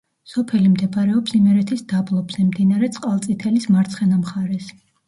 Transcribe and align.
სოფელი 0.29 0.69
მდებარეობს 0.75 1.35
იმერეთის 1.41 1.85
დაბლობზე, 1.93 2.49
მდინარე 2.49 2.93
წყალწითელის 2.99 3.73
მარცხენა 3.79 4.23
მხარეს. 4.27 4.79